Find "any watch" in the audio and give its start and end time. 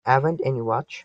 0.43-0.97